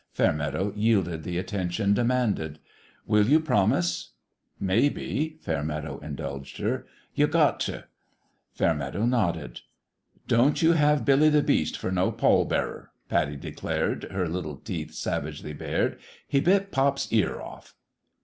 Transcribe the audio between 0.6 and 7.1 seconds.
yielded the attention demanded." Will you promise?"" Maybe," Fairmeadow indulged her.